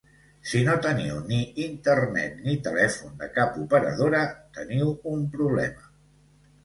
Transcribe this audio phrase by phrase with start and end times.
[0.51, 4.23] Si no teniu ni internet ni telèfon de cap operadora,
[4.59, 5.91] teniu un problema.